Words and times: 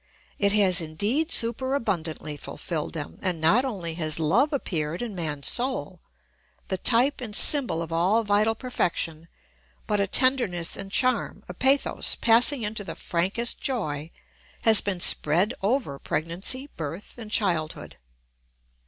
It 0.39 0.51
has 0.53 0.81
indeed 0.81 1.31
super 1.31 1.75
abundantly 1.75 2.35
fulfilled 2.35 2.93
them, 2.93 3.19
and 3.21 3.39
not 3.39 3.63
only 3.63 3.93
has 4.01 4.17
love 4.17 4.51
appeared 4.51 5.03
in 5.03 5.13
man's 5.13 5.47
soul, 5.47 5.99
the 6.69 6.77
type 6.79 7.21
and 7.21 7.35
symbol 7.35 7.83
of 7.83 7.93
all 7.93 8.23
vital 8.23 8.55
perfection, 8.55 9.27
but 9.85 9.99
a 9.99 10.07
tenderness 10.07 10.75
and 10.75 10.91
charm, 10.91 11.43
a 11.47 11.53
pathos 11.53 12.15
passing 12.15 12.63
into 12.63 12.83
the 12.83 12.95
frankest 12.95 13.61
joy, 13.61 14.09
has 14.63 14.81
been 14.81 14.99
spread 15.01 15.53
over 15.61 15.99
pregnancy, 15.99 16.67
birth, 16.75 17.13
and 17.19 17.29
childhood. 17.29 17.97